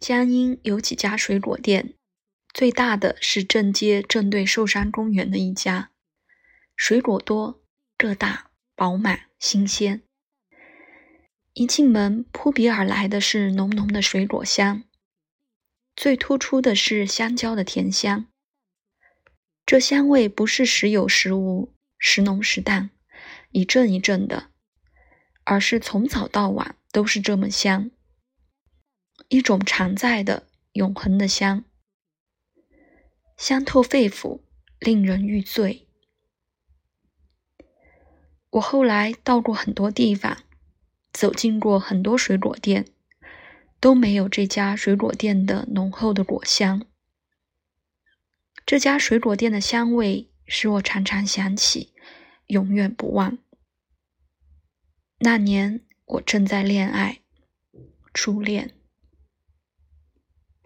[0.00, 1.92] 江阴有几家水果店，
[2.54, 5.90] 最大的是正街正对寿山公园的一家，
[6.74, 7.62] 水果多，
[7.98, 10.00] 个大，饱满，新鲜。
[11.52, 14.84] 一进门，扑鼻而来的是浓浓的水果香，
[15.94, 18.24] 最突出的是香蕉的甜香。
[19.66, 22.88] 这香味不是时有时无，时浓时淡，
[23.50, 24.48] 一阵一阵的，
[25.44, 27.90] 而是从早到晚都是这么香。
[29.30, 31.64] 一种常在的、永恒的香，
[33.36, 34.40] 香透肺腑，
[34.80, 35.86] 令人欲醉。
[38.50, 40.38] 我后来到过很多地方，
[41.12, 42.86] 走进过很多水果店，
[43.78, 46.84] 都没有这家水果店的浓厚的果香。
[48.66, 51.94] 这家水果店的香味使我常常想起，
[52.48, 53.38] 永远不忘。
[55.20, 57.20] 那年我正在恋爱，
[58.12, 58.74] 初恋。